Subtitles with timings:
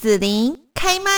[0.00, 1.10] 子琳开麦。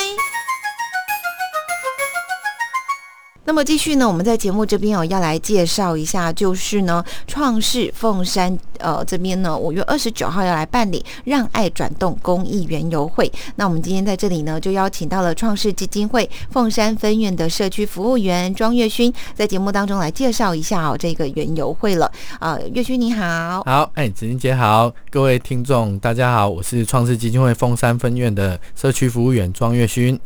[3.47, 13.33] 那么继续呢，我们在节目这边哦，要来介绍一下，就是呢，创世凤山呃这边呢，五月二十九号要来办理让爱转动公益园游会。
[13.57, 22.13] 那我们今天在这里呢，就邀请到了创世基金会凤山分院的社区服务员庄月勋，在节目当中来介绍一下哦这个园游会了。
[22.41, 30.19] 呃，月勋你好，好，哎，子英姐好，各位听众大家好，我是创世基金会凤山分院的社区服务员庄月勋。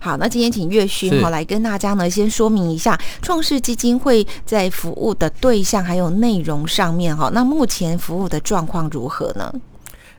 [0.00, 2.61] 好，那今天请月勋哈来跟大家呢先说明。
[2.70, 9.52] 一下创世基金会在服务的对象还有内容上面哈，那目前服务的状况如何呢？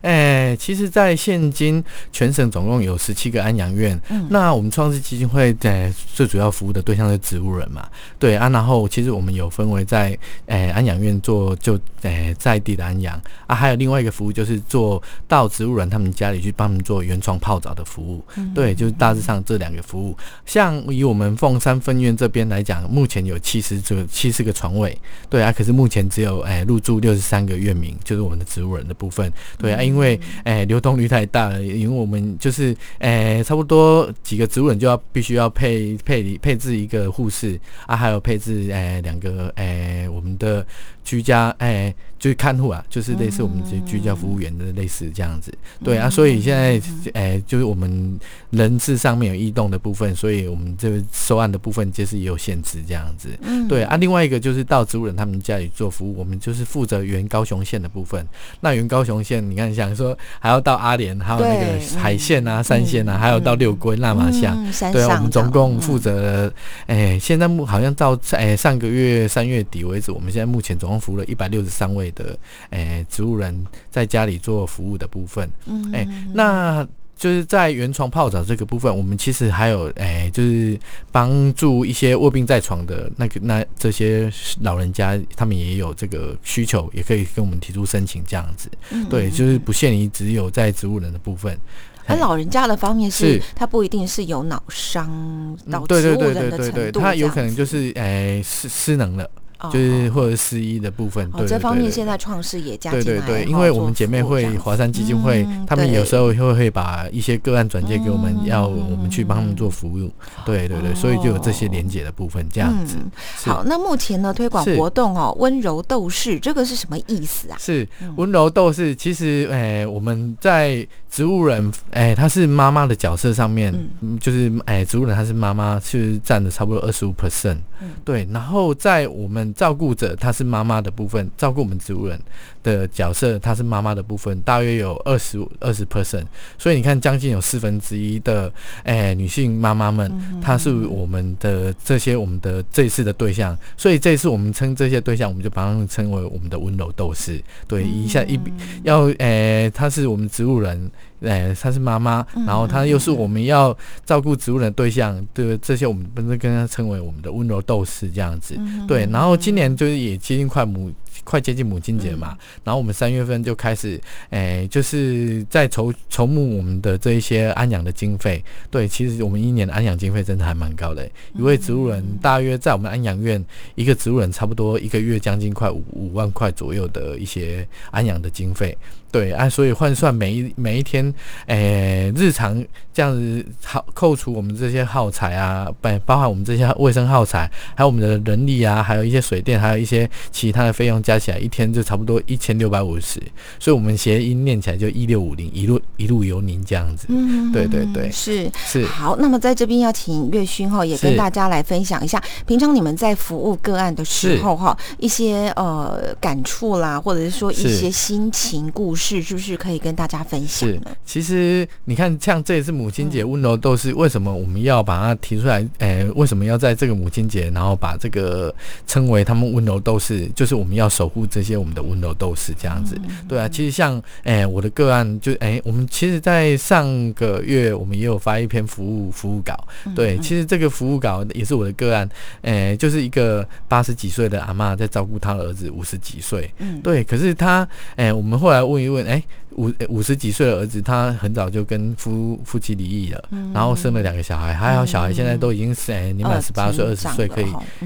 [0.03, 7.88] 哎，其实，在现今全省总共有十七个安养院，嗯，那我们创世基金会在最主要服务的对象是植物人嘛，
[8.20, 13.20] 对啊，然后其实我们有分为在哎安养院做就哎在地的安养。
[13.47, 20.17] 啊，还有另外一个服务就是做到植物人他们家里去帮他们做原创泡澡的服务，对，就是大致上这两个服务。
[20.45, 24.97] 像以我们凤山分院这边来讲，目前有七十个七十个床位，
[25.30, 40.66] 对啊，可是目前只有哎入住六十三个院民，就是我们的植物人的部分，对啊，因因为诶流动率太大了，因为我们就是诶差不多几个植物人就要必须要配配配置一个护士啊，还有配置诶两个诶我们的。
[41.05, 48.17] 居家哎，就是看护啊，就是类似我们这居家服务员的类似这样子，对啊，所以现在哎，就是我们
[48.52, 53.27] 人事上面有异动的部分，所以我们这个收案的部分就是也有限制这样子，
[53.67, 53.97] 对啊。
[53.97, 58.25] 另外一个就是到植物人他们家里做服务，我们就是负责原高雄县的部分。
[58.61, 64.58] 那原高雄县，你看想说还要到阿联，还有那个海线啊、三线啊，还有到六龟、纳马乡，
[64.92, 66.52] 对啊，我们总共负责
[66.88, 71.04] 哎，现在目好像到哎上个月三月底为止，我们现在目前总共。
[71.04, 72.38] 服务了一百六十三位的
[72.70, 80.78] 哎植物人在家里做服务的部分，嗯，哎，那就是在原床泡澡这个部分，我们其实还有诶，就是
[81.11, 88.70] 帮助一些卧病在床的那个那这些老人家，他们也有这个需求，也可以跟我们提出申请这样子，
[89.10, 91.58] 对，就是不限于只有在植物人的部分。
[92.05, 99.30] 而老人家的方面是，他不一定是有脑伤到植物人的程度，他有可能就是诶失失能了。
[99.71, 103.05] 就是或者失医的部分，对这方面现在创世也加进来。
[103.05, 110.11] 对对对，因为我们姐妹会华山基金会，他们有时候会会把一些个案转接给我们，要我们去帮他们做服务。
[110.45, 112.97] 对对对，所以就有这些连接的部分这样子。
[113.45, 117.57] 好，那目前呢推广活动哦，温柔斗士这个是什么意思啊？
[117.59, 120.87] 是温柔斗士，其实诶我们在。
[121.13, 123.71] 植物人，诶，他是妈妈的角色上面，
[124.19, 127.57] 就是哎，植物人他是妈妈，是占了差不多二十五 percent，
[128.03, 128.27] 对。
[128.31, 132.19] 然后在我们照顾者，她是妈妈的部分，照顾我们植物人
[132.62, 136.25] 的角色，她是妈妈的部分，大约有二十五二十 percent。
[136.57, 138.51] 所以你看，将近有四分之一的
[138.83, 140.12] 哎女性妈妈们，
[140.42, 143.57] 她是我们的这些我们的这一次的对象。
[143.77, 147.42] 所以这一次我们称这些对象，我们就把他们称为我们的温柔斗士。
[147.68, 148.39] 对，一下一
[148.83, 150.92] 要哎，她是我们植物人。
[151.21, 158.59] 哎，她是妈妈，然后她又是我们要照顾植物的对象，对这些我们不是跟她称为我们的温柔斗士这样子，
[158.89, 159.07] 对。
[159.09, 160.89] 然后今年就是也接近快母，
[161.24, 168.44] 快接近母亲节嘛，然后我们三月份就开始，哎，就是在筹筹募我们的这一些安养的经费。
[168.69, 173.44] 对，其实我们一年的安养经费真的还蛮高的，一位植物人大约在我们安养院
[173.75, 178.77] 一个植物人差不多一个月将近快五五万块左右的一些安养的经费。
[179.12, 181.13] 对啊，所以换算每一每一天，
[181.45, 193.21] 诶，日常这样子耗扣除我们这些耗材啊，包包含我们这些卫生耗材，还有我们的人力啊，还有一些水电，还有一些其他的费用加起来，一天就差不多一千六百五十。
[193.59, 197.07] 所以，我们谐音念起来就一六五零，一路一路由您这样子。
[197.09, 198.86] 嗯，对对对，是是。
[198.86, 209.21] 好，那么在这边要请月勋哈，也跟大家来分享一下，平常你们在服务个案的时候哈，一些呃感触啦，或者是说一些心情故事。
[209.21, 210.69] 是，不是可以跟大家分享？
[210.69, 215.68] 是，其实你看，像这一次母亲节温柔斗士，为什么我们要把它提出来？
[215.80, 218.54] 诶，为什么要在这个母亲节，然后把这个
[218.88, 220.30] 称为他们温柔斗士？
[220.36, 222.95] 就是我们要守护这些我们的温柔斗士这样子。
[223.28, 229.68] 对啊，其实像诶我的个案，就诶我们其实，在上个月我们也有发一篇服务服务稿。
[229.94, 232.07] 对，其实这个服务稿也是我的个案，
[232.44, 236.50] 诶，就是一个八十几岁的阿妈在照顾她的儿子五十几岁。
[236.60, 237.68] 嗯，对，可是她
[237.98, 238.94] 诶，我们后来问一。
[238.94, 239.24] 问哎，
[239.56, 247.46] 五五十几岁的儿子，他很早就跟夫夫妻离异了，然后生了两个小孩，还好小孩现在都已经是哎年满十八岁、二十岁，可以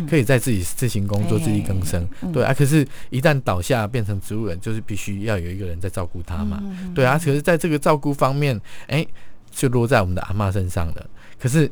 [0.10, 2.08] 可以在自己自行工作、自力更生。
[2.34, 6.62] 对啊，可是，一旦倒下变成植物人，就是必须要有一个人在照顾他嘛。
[6.96, 9.06] 对啊，可是在这个照顾方面，哎。
[9.50, 11.04] 就落在我们的阿嬷身上了。
[11.40, 11.68] 可是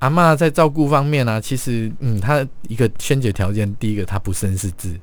[0.00, 4.94] 阿嬷在照顾方面呢，其实嗯，她一个先决条件，第一个她不生是字。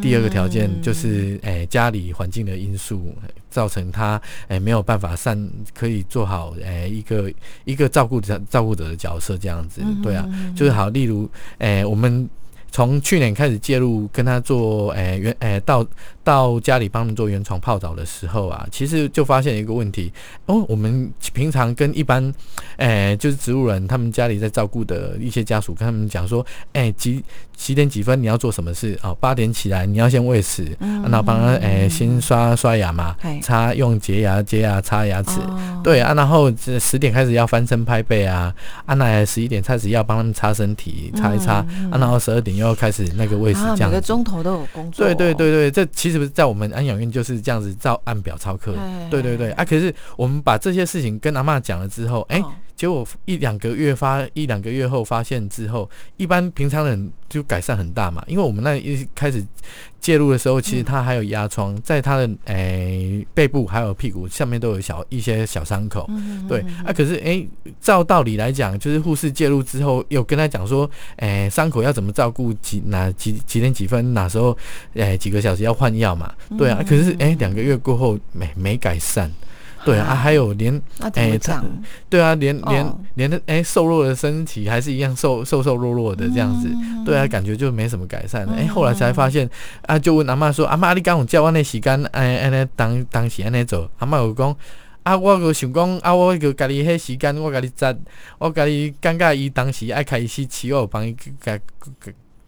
[0.00, 3.14] 第二个条件就是，诶，家里环境的因素
[3.50, 5.38] 造成他诶没有办法善
[5.72, 7.32] 可以做好诶一个
[7.64, 10.26] 一个照顾者照顾者的角色这样子，对啊，
[10.56, 11.28] 就是好，例如
[11.58, 12.28] 诶我们。
[12.76, 15.86] 从去年开始介入跟他做，诶原诶到
[16.24, 20.12] 到家里帮他们做原床泡澡的时候啊，其实就发现一个问题
[20.46, 22.34] 哦，我们平常跟一般
[22.78, 27.22] 诶就是植物人他们家里在照顾的一些家属跟他们讲说，诶几
[27.56, 35.38] 几点几分你要做什么事哦，八点起来你要先喂食，然后帮他诶先刷刷牙嘛，擦用洁牙洁牙擦牙齿，
[35.84, 38.52] 对啊，然后十点开始要翻身拍背啊，
[38.84, 42.64] 啊那十一点开始要帮他们擦身体擦一擦，啊然后十二点又。
[42.64, 45.04] 要开始那个喂食，这样每个钟头都有工作。
[45.04, 48.74] 对对对对，这其实在我们安养院就是这样子照按表操课。
[49.10, 52.42] 对对对啊，可是我们把这些事情跟阿妈讲了之后，哎。
[52.76, 58.22] 结果一两个月发一两个月后发现之后，一般平常人就改善很大嘛。
[58.26, 59.44] 因为我们那一开始
[60.00, 66.08] 介入的时候，其实他还有压疮，在他的诶背部还有屁股下面都有小一些小伤口。
[66.48, 67.48] 对啊，可是诶，
[67.80, 74.56] 照道理来讲，就是护士介入之后，又跟他讲说，诶伤口要怎么照顾，几哪几几点几分哪时候
[74.94, 76.32] 诶几个小时要换药嘛。
[76.58, 79.30] 对啊，可是诶两个月过后没没改善。
[79.84, 80.74] 对啊，还有连
[81.14, 81.62] 哎，他
[82.08, 86.68] 对啊，连连连的哎，瘦弱的身体还是一样瘦瘦瘦弱弱的这样子，
[87.04, 88.46] 对啊，感觉就没什么改善。
[88.46, 89.48] 哎，后来才发现
[89.82, 94.56] 啊，就问阿妈说：“阿妈，你刚我叫我那时间哎哎那当当时安尼走？”阿妈有讲
[95.04, 97.94] ：“啊，我个想讲啊，我个家己迄时间，我家己扎，
[98.38, 101.60] 我家己感觉伊当时爱开始吃我帮伊个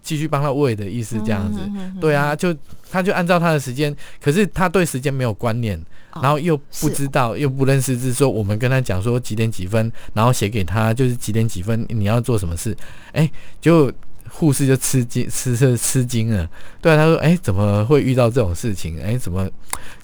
[0.06, 1.58] 继续帮他喂的意思这样子。
[2.00, 2.54] 对啊，就
[2.90, 5.76] 他就按照他的时间，可是他对时间没有观念。”
[6.22, 12.74] 然后又不知道，又不认识字，说我们跟他讲说几点几分，然后写给他就是几点几分你要做什么事，
[13.12, 13.30] 哎，
[13.60, 13.92] 就
[14.30, 16.48] 护士就吃惊，吃吃吃惊了。
[16.80, 19.00] 对啊，他说，哎，怎么会遇到这种事情？
[19.02, 19.48] 哎，怎么？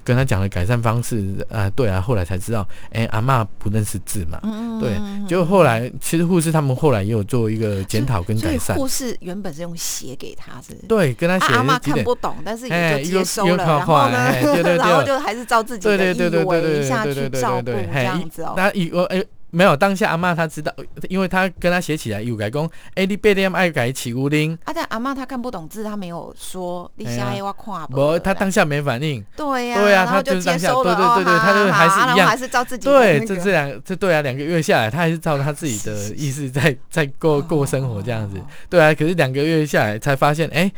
[0.04, 4.40] 跟他讲了改善方式，啊，对啊，后来才知道，哎，阿妈不认识字嘛，
[4.80, 4.98] 对，
[5.28, 8.76] 就后来其实护士他们后来也有做一个检讨跟改善。
[8.76, 11.54] 护士原本是用写给他，是，对，跟他写。
[11.54, 14.34] 阿妈看不懂，但是也就接收了，然后呢，
[14.76, 18.54] 然后就还是照自己的意为下去照顾这样子哦。
[18.56, 19.24] 那以我哎。
[19.52, 20.75] 没有，当下阿妈她知道，
[21.10, 24.58] 因为她跟他写起来有改讲，哎，你八点爱改起屋铃。
[24.64, 28.19] 啊，但阿妈她看不懂字，她没有说你下一我看不？
[28.20, 29.22] 她当下没反应。
[29.37, 32.87] 对呀，对呀，她就是当下，对对对对，她就还是一样，还是照自己。
[32.87, 38.40] 对，这这两这对啊，两个月下来，她还是照她自己的意思在在过过生活这样子。
[38.70, 40.72] 对啊，可是两个月下来才发现，哎。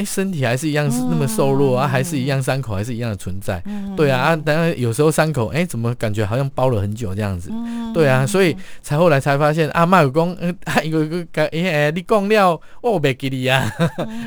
[0.00, 3.62] 哎，身体还是一样是那么瘦弱啊，还是一样伤口还是一样的存在。
[3.94, 7.52] 对啊，啊，当然有时候伤口，哎，怎么感觉好像包了很久这样子？
[7.92, 10.56] 对啊，所以才后来才发现啊，妈有讲，嗯，
[10.88, 13.70] 有个个哎，你讲了，我没给你啊。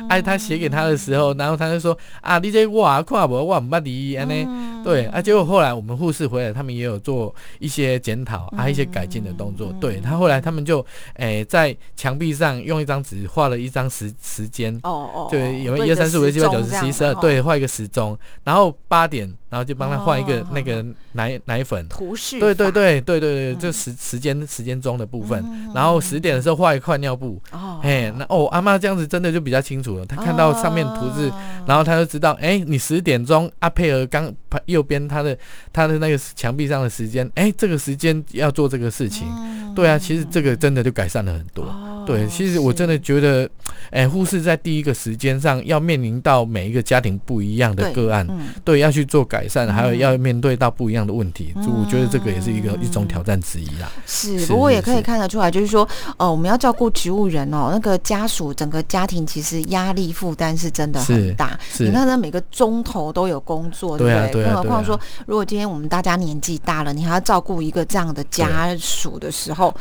[0.08, 4.46] 哎， 他写给他的时候，然后他就说啊，你这我看不，我唔捌你安尼。
[4.84, 9.74] 对啊，结果后来我们护士回来，他们也有做一些检讨啊，一些改进的动作。
[9.80, 10.84] 对他后来他们就
[11.14, 14.72] 哎在墙壁上用一张纸画了一张时时间。
[14.84, 15.63] 哦哦，对。
[15.64, 17.14] 有没有一二三四五六七八九十十一十二？
[17.14, 22.38] 对，画一个时钟，然后八点，然后就帮他换一个那个奶奶粉图示。
[22.38, 25.44] 对对对对对对，就时时间时间钟的部分。
[25.74, 27.40] 然后十点的时候画一块尿布。
[27.52, 30.06] 哦，哎，那哦，阿妈这样子真的就比较清楚了。
[30.06, 31.32] 他看到上面图字，
[31.66, 34.32] 然后他就知道，哎，你十点钟阿佩尔刚
[34.66, 35.36] 右边他的
[35.72, 39.26] 他的那个墙壁上的时间，哎，这个时间要做这个事情。
[39.74, 41.66] 对啊，其实这个真的就改善了很多。
[42.06, 43.48] 对，其实我真的觉得，
[43.90, 48.26] 哎，护士在第一个时间上要面临到每一个家庭不一样的个案，
[48.64, 53.92] 对，要去做改善，还有要面对到不一样的问题，就我觉得这个也是一个一种挑战之一啦。
[54.06, 55.86] 是，不过也可以看得出来，就是说，
[56.16, 61.58] 呃，我们要照顾植物人哦，那个家属整个家庭其实压力负担是真的很大。
[61.78, 64.44] 你看，那每个钟头都有工作，对不对？
[64.44, 69.74] 更何况说，如果今天我们大家年纪大了，你还要照顾一个这样的家属的时候。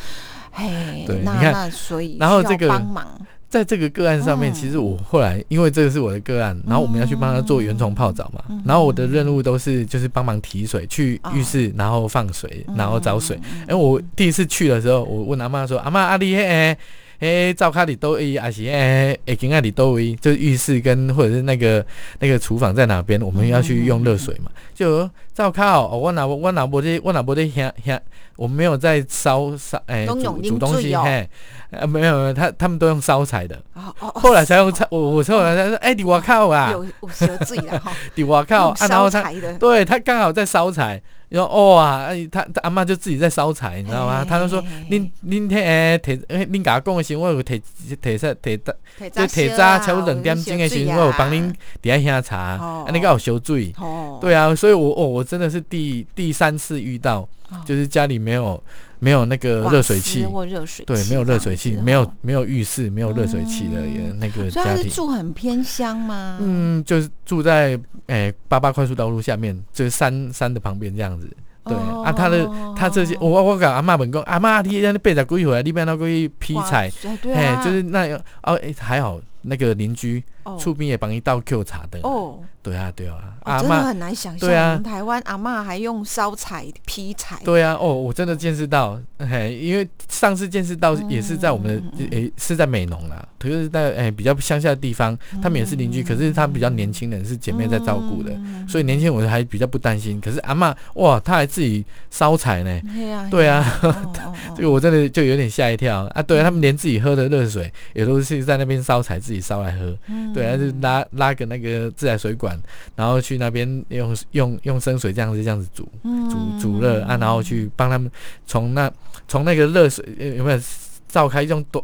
[0.55, 3.07] 嘿，那那所以然后这个帮忙，
[3.53, 13.39] 在这个个案上面，其实我后来因为这个是我的个案，然后我们要去帮他做原虫泡澡嘛，然后我的任务都是就是帮忙提水去浴室，然后放水，然后找水。
[13.67, 16.75] 哎，我第一次去的时候，我问阿妈说：“阿妈，阿丽嘿。”
[17.19, 21.85] 诶，灶卡里都位，还是诶，诶，金阿里都位，就是浴室跟或者是那个
[22.19, 24.51] 那个厨房在哪边，我们要去用热水嘛？
[24.75, 27.97] 就照靠，哦，我哪我哪不的我哪不的香香，
[28.35, 31.29] 我没有在烧烧哎煮煮东西嘿，
[31.71, 34.19] 呃没有没有，他他们都用烧柴的，哦哦，哦。
[34.19, 44.25] 后来才用柴，我我后来才说，哎，你我靠啊，有有蛇醉了哈， 你我靠啊，然烧后他对他刚好在烧柴，然后哇，哎他他阿妈就自己在烧柴，你知道吗？
[44.27, 47.61] 他就说嘿嘿，恁恁迄诶摕，诶恁甲我讲的时候，我有摕
[48.01, 48.73] 摕说摕就
[49.09, 53.73] 摕铁早差不多两点钟的时候，我有帮恁伫遐喝茶，那个有烧水。
[53.79, 57.27] 哦，对啊，所以我哦，我真的是第第三次遇到，哦
[57.65, 58.61] 就是家里没有
[58.99, 62.13] 没有那个热水器，或热水对，没有热水器，没有哦。
[62.21, 64.17] 没有浴室，没有热水器的嗯。
[64.19, 64.89] 那个家庭。
[64.89, 66.37] 住很偏乡吗？
[66.41, 71.29] 嗯，就是住在诶八八快速道路下面，就是山山的旁边这样子。
[71.65, 72.03] 对、哦。
[72.05, 76.91] 啊，他的他这些，我我讲阿妈本讲，阿妈你那八十几回来，你边那个去劈哇柴，
[77.21, 80.57] 对哎、啊，就是那样哦，哎、还好那个邻居哦。
[80.59, 81.99] 厝边也帮你倒 Q 茶的。
[82.03, 100.21] 哦，对啊，对啊，哦阿妈，真的很难想象，对啊台湾阿嬷还用烧柴劈柴，对啊，哦，我真的见识到，嘿，因为上次见识到也是在我们的，诶、是在美浓啦，可是在诶、比较乡下的地方，他们也是邻居，可是他们比较年轻人，是姐妹在照顾的，嗯所以年轻人我还比较不担心。
[100.21, 102.81] 可是阿嬷，哇，她还自己烧柴呢。
[103.29, 103.65] 对啊，
[104.55, 106.23] 这个我真的就有点吓一跳啊！
[106.23, 109.93] 对啊，他们连自己喝的热水也都是在那边烧柴，自己烧来喝。
[110.07, 112.52] 嗯对啊，就拉拉个那个自来水管，
[112.95, 118.11] 然后去那边用用用生水这样子这样子煮煮煮热啊，然后去帮他们
[118.45, 118.91] 从那
[119.27, 120.59] 从那个热水呃有没有
[121.07, 121.83] 召开用多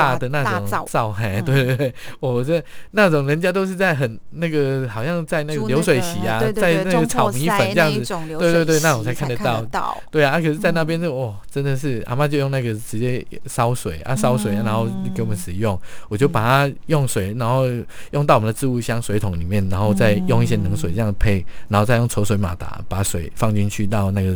[0.00, 0.84] 大的那种大灶。
[0.86, 10.86] 灶，对对对，我这那种人家都是在很那个好像在那个流水席啊，在那个炒米粉这样子，对对对那种才看看得到到，对啊，啊可是，在那嗯。
[10.90, 15.78] 边就哦，真的是阿妈就用那个直接烧水啊，烧水，嗯然后给我们使用，
[16.08, 17.64] 我就把它用水，然后
[18.10, 24.34] 用到我们的置物箱水桶里面，然后再用一些冷水这样配，然后再用抽水马达把水放进去到那个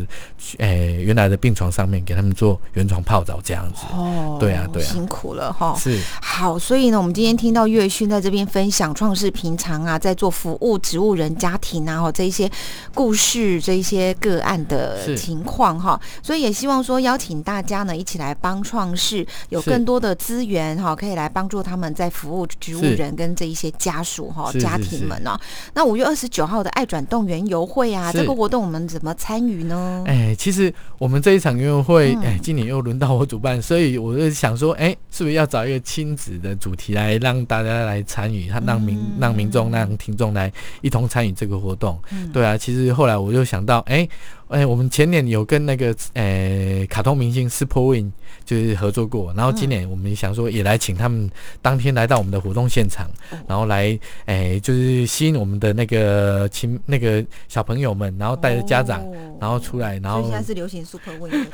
[0.59, 3.85] 诶、原来的病床上面，给他们做原床泡澡这样子。
[3.92, 4.87] 哦，对啊对啊。
[4.87, 5.76] 辛苦了哈。
[5.78, 12.50] 是好，所以呢，我们今天听到岳勋在这边分享创世平常啊，在做服务植物人家庭啊，哈，这一些
[12.92, 25.38] 故事，这一些个案的情况哈，所以也希望说邀请大家呢一起来帮创世有更多的资源哈，可以来帮助他们在服务植物人跟这一些家属哈家庭们呢。
[25.75, 30.02] 那五月二十九号的爱转动员游会啊，这个活动我们怎么参与呢？
[30.06, 42.00] 哎、其实我们这一场园游会，嗯哎、今年又轮到我主办，所以我就想说，哎、是不是要找一个亲子的主题来让大家来参与，他让民、嗯让民众让听众来一同参与这个活动。
[42.11, 44.09] 嗯对啊，其实后来我就想到，哎、
[44.54, 48.12] 哎、我们前年有跟那个呃卡通明星 Super Win
[48.44, 51.28] 就是合作过，然后今年我们想说也来请他们
[51.61, 59.00] 当天来到我们的活动现场，哦然后来哎、就是吸引我们的那个亲那个小朋友们，然后带着家长。
[59.00, 61.46] 哦然后出来，然后现在是流行 Super Win，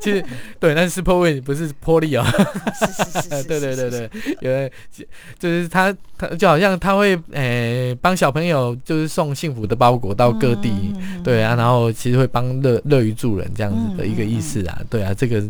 [0.00, 0.24] 其实
[0.58, 2.24] 对，但是 Super Win 不是玻璃哦。
[2.74, 4.72] 是是是是，对对 对，对，因为
[5.38, 15.42] 就是他他就好像他会哎帮小朋友就是送幸福的包裹到各地，嗯对啊，然后其实会帮乐乐于助人这样子的一个意思啊，对啊，这个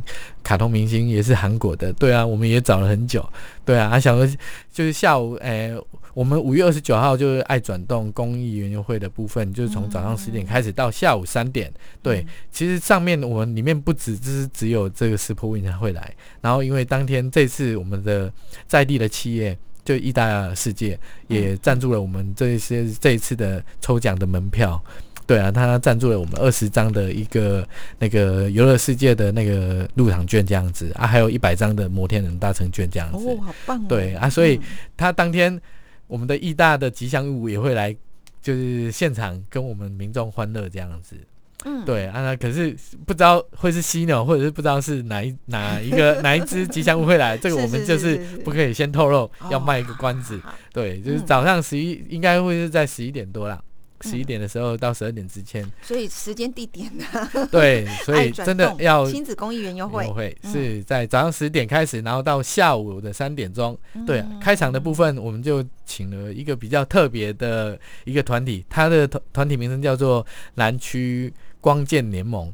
[0.43, 3.27] 卡通明星也是韩国的，对啊，我们也找了很久，
[3.65, 4.37] 对啊，啊想说
[4.73, 5.75] 就是下午诶。
[6.15, 11.69] 我们五月二十九号就是爱转动公益园游会的部分，就是从早上十点开始到下午三点。
[12.01, 18.33] 对，其实上面我们里面不止只是只有这个 Super Win 会来，然后因为当天这次我们的
[18.69, 19.59] 在地的企业。
[19.85, 24.83] 就意大世界也赞助了我们这一些这一次的抽奖的门票，
[25.27, 27.67] 对啊，他赞助了我们二十张的一个
[27.99, 33.27] 那个游乐世界的那个入场券这样子啊，还有一百张的摩天轮搭乘券这样子。
[33.27, 33.87] 哦，好棒哦！
[33.89, 34.63] 对啊，所以嗯
[34.97, 35.59] 他当天
[36.07, 37.95] 我们的义大的吉祥物也会来，
[38.43, 41.17] 就是现场跟我们民众欢乐这样子。
[41.65, 42.77] 嗯，对啊，那可是
[43.07, 50.39] 不知道会是犀牛，或者是不知道是哪一哪一个哪一只吉祥物会来，这个我们就是 不可以先透露，哦要卖一个关子。
[50.45, 53.59] 好对，就是嗯早上十一应该会是在十一点多啦。
[54.03, 57.05] 十一嗯点的时候到十二点之前，所以时间地点呢？
[57.51, 63.79] 对，所以真的要亲子公益园优惠优，惠嗯是在早上十点开始，然后到下午的三点钟。
[64.07, 72.53] 对，嗯开场的部分我们就请了一个比较特别的一个团体，它的团团体名称叫做南区光剑联盟。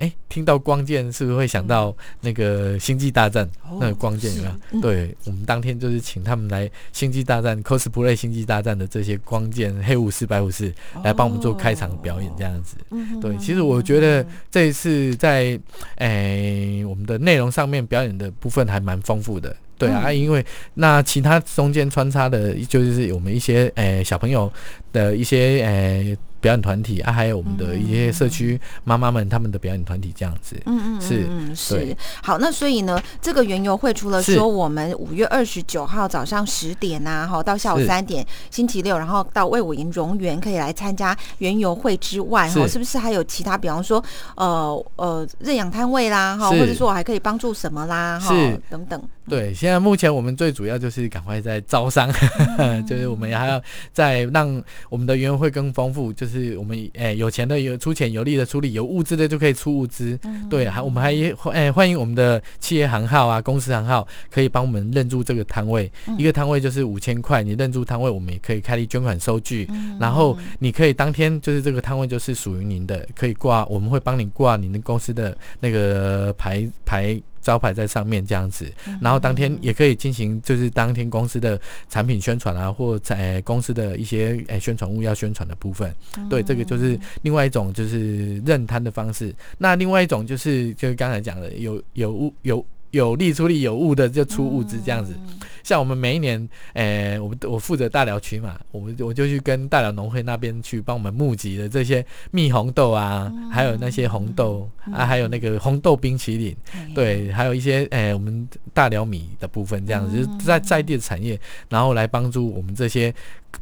[0.00, 3.48] 哎，听到光剑是不是会想到那个星际大战？
[3.78, 4.80] 那个光剑有没有？
[4.80, 10.72] 对我们当天就是请他们来星际大战 cosplay 星际大战的这些光剑黑武士、白武士
[11.04, 12.76] 来帮我们做开场表演，这样子。
[12.90, 15.60] 嗯对，其实我觉得这一次在
[15.96, 19.54] 诶、我们的内容上面表演的部分还蛮丰富的。
[19.76, 24.52] 对啊因为那其他中间穿插的，就是我们一些诶、小朋友
[24.92, 30.56] 的一些诶、表演团体啊，还有我们的一些社区妈妈们他们的表演团体这样子。
[30.66, 32.38] 嗯嗯，是嗯是好。
[32.38, 44.02] 那所以呢，这个园游会除了说我们五月二十九号早上十点呐、哈，到下午三点，星期六，然后到魏武营荣园可以来参加园游会之外，哈，是是不是还有其他，比方说
[44.36, 48.34] 呃呃认养摊位啦，哈，或者说我还可以帮助什么啦，哈，
[48.70, 49.00] 等等。
[49.30, 52.12] 对，现在目前我们最主要就是赶快在招商，
[52.84, 60.18] 就是我们还要再让我们的园游会更丰富，就是我们诶、有钱的有出钱，有力的出力，有物资的就可以出物资。
[60.50, 61.12] 对，还我们还
[61.52, 69.68] 诶、欢迎我们的企业行号啊，公司行号可以帮我们认住这个摊位，一个摊位就是五千块，你认住摊位，我们也可以开立捐款收据，
[70.00, 77.20] 然后你可以当天就是这个摊位就是属于您的，可以挂，我们会帮你挂您的公司的那个牌牌。
[77.40, 78.70] 招牌在上面这样子，
[79.00, 85.94] 然后当天也可以进行，就是当天公司的产品宣传啊，或在公司的一些诶宣传物要宣传的部分。
[86.28, 89.34] 对，这个就是另外一种就是认摊的方式。
[89.58, 95.14] 那另外一种就是就是刚才讲的有有物有有力出力，有物的就出物资这样子。
[95.62, 106.56] 像我们每一年，诶、我们我负责大寮区嘛，我们我就去跟大寮农会那边去帮我们募集的这些蜜红豆啊，还有那些红豆啊，还有那个红豆冰淇淋，
[106.94, 111.38] 对，还有一些诶、我们大寮米的部分，这样子，就是在在地的产业，
[111.68, 113.14] 然后来帮助我们这些，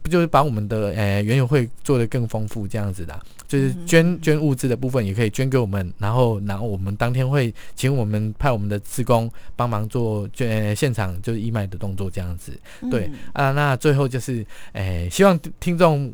[0.03, 12.53] 不就是把我们的诶园游会做得更丰富，这样子的啊，就是捐捐物资的部分也可以捐给我们，然后然后我们当天会请我们派我们的职工帮忙做捐、呃现场就是义卖的动作，这样子，
[12.91, 16.13] 对啊，那最后就是诶、希望听众。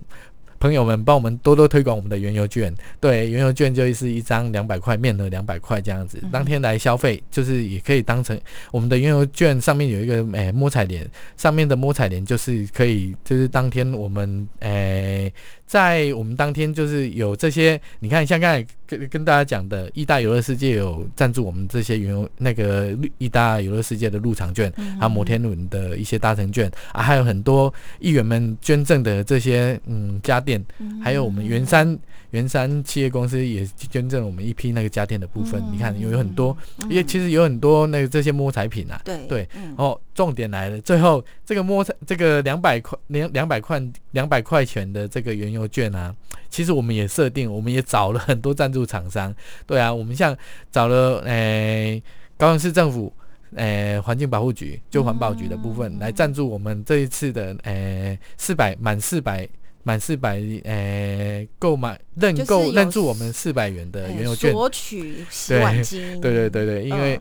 [0.60, 2.74] 朋友们，帮我们多多推广我们的原油券。
[2.98, 6.18] 对，原油券就是一张两百块，面额两百块这样子。
[6.32, 8.40] 当天来消费，就是也可以当成
[8.72, 15.30] 我们的原油券上面有一个诶摸彩联，上面的摸彩联就是可以，就是当天我们诶、
[15.66, 30.64] 在我们当天就是有这些，你看像刚才跟跟大家讲的，意大游乐世界有赞助我们这些游那个意大游乐世界的入场券，还有摩天轮的一些搭乘券啊，还有很多议员们捐赠的这些嗯家电，
[31.02, 31.98] 还有我们圆山
[32.30, 35.62] 圆山企业公司也捐赠我们一批那个家电的部分。
[35.72, 36.56] 你看有有很多，
[36.90, 39.16] 因为其实有很多那个这些摸彩品啊，对。
[39.26, 39.74] 对嗯。
[39.78, 46.14] 哦，重点来了，最后这个摸彩这个两百块两两百块两百块钱的这个原油券啊，
[46.50, 49.34] 其实我们也设定，我们也找了很多赞助厂商。
[49.66, 50.36] 对啊，我们像
[50.70, 52.02] 找了诶、
[52.36, 53.10] 高雄市政府。
[53.56, 59.48] 诶，环境保护局就环保局的部分、来赞助我们这一次的诶四百满四百
[59.84, 67.20] 满四百诶购买认购认助我们四百元的哎原油券，索取洗碗巾，对对对对，因为、嗯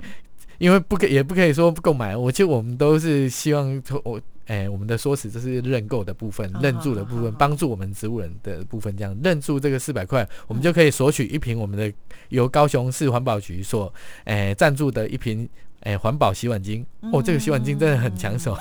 [0.58, 4.19] 因为不可也不可以说不购买，我其实我们都是希望说我。
[4.45, 11.91] 哎、我们的说辞就是认购的部分啊，认住的部分，帮助我们植物人的部分，这样认住这个四百块，我们就可以索取一瓶我们的
[12.29, 13.93] 由高雄市环保局所
[14.25, 15.47] 哎赞助的一瓶
[15.84, 16.84] 哎环保洗碗巾。
[17.12, 18.58] 哦，这个洗碗巾真的很抢手，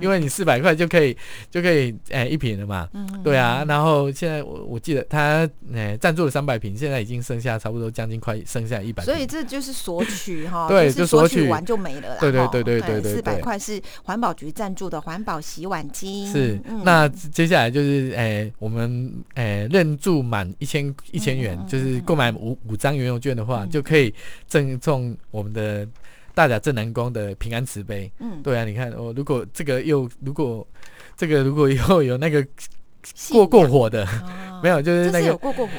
[0.00, 1.16] 因为你四百块就可以
[1.50, 2.88] 就可以哎一瓶了嘛。
[3.24, 9.12] 对啊，然后现在我我记得他哎赞助了三百瓶，现在已经剩下差不多将近快剩下一百瓶。
[9.12, 12.16] 所以这就是索取哈， 对就索取完就没了啦。
[12.20, 24.14] 对对对对对对四百块是环保局赞助的环保洗碗巾，是，嗯那接下来就是，哎、我们哎认住满一千一千元，就是购买五五张原油券的话，就可以
[24.46, 25.84] 赠送我们的
[26.34, 28.10] 大甲镇南宫的平安慈悲。
[28.18, 30.66] 嗯，对啊，你看哦，如果这个又如果
[31.16, 32.46] 这个如果以后有那个
[33.30, 35.72] 过过火的，哦没有，就是这是有那个过过火，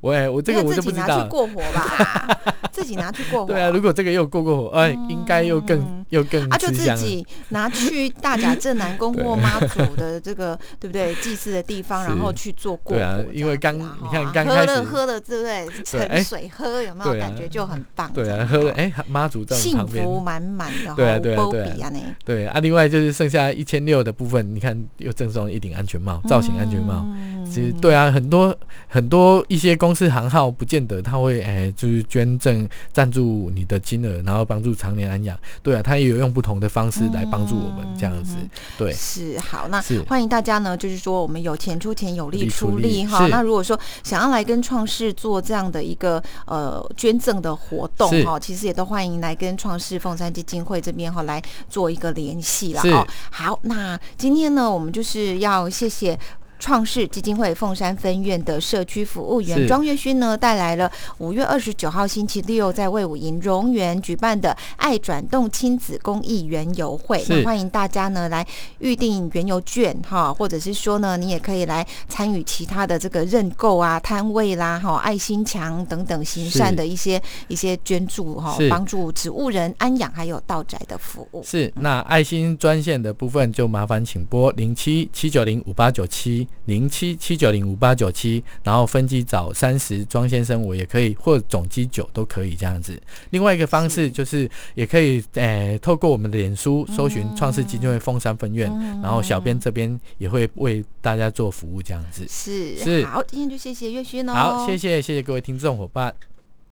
[0.00, 1.26] 我哎我这个我就自己拿去不知道。
[1.26, 2.40] 过火吧，
[2.72, 3.46] 自己拿去过火。
[3.52, 6.90] 对啊，如果这个又过过火，哎，应该又更又更啊，就自。
[6.96, 13.18] 己拿去大甲镇南宫 或妈祖的这个对不对祭祀的地方，然后去做过火对啊。
[13.32, 15.68] 因为刚你看刚喝开始了喝了，对不对？
[15.84, 18.10] 盛水喝有没有感觉就很棒？
[18.12, 21.90] 对啊，喝了哎，妈祖在幸，福满满的，对啊对啊对啊。
[22.24, 27.04] 对啊，另外就是剩下一千六的部分，你看又赠送一顶安全帽，造型安全帽。
[27.06, 35.38] 嗯其实对啊，很多很多一些公司行号不见得他会哎、就是捐赠赞助你的金额，然后帮助常年安养。
[35.62, 38.36] 对啊，他也有用不同的方式来帮助我们这样子。
[38.76, 43.26] 对，是好，那欢迎大家呢，就是说我们有钱出钱，有力力出出力力哈。
[43.28, 53.06] 那如果说想要来跟创世做这样的一个呃捐赠的活动哈，其实也都欢迎来跟创世凤山基金会这边哈来做一个联系啦是哦。
[53.30, 56.18] 好，那今天呢，我们就是要谢谢。
[56.60, 67.24] 创世基金会凤山分院的社区服务员是庄月勋呢，带来了五月二十九号星期六在魏武营荣园举办的爱转动亲子公益园游会。
[67.28, 68.46] 那欢迎大家呢来
[68.78, 81.42] 预定园游券哈，或者是说呢，你也可以来参与其他的这个认购啊、摊位啦、哈、爱心墙等等行善的一些一些捐助哈，帮助植物人安养还有道宅的服务。
[81.42, 93.00] 是，那爱心专线的部分就麻烦请拨零七七九零五八九七零七七九零五八九七，然后分机找三十庄先生我也可以，或总机九都可以这样子。
[93.30, 98.70] 另外一个方式就是也可以诶、透过我们的脸书搜寻创世基金会凤山分院，
[99.02, 102.26] 然后小编这边也会为大家做服务这样子。
[102.28, 104.32] 是是好，今天就谢谢岳勋哦。
[104.32, 106.14] 好，谢谢谢谢各位听众伙伴。